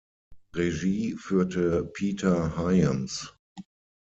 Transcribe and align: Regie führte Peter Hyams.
Regie 0.55 1.15
führte 1.15 1.85
Peter 1.93 2.57
Hyams. 2.57 3.35